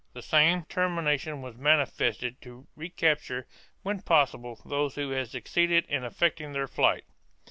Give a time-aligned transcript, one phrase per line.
[0.13, 3.45] 1 The same determination was manifested to recapture
[3.83, 7.03] when possible those who had suc ceeded in effecting their flight.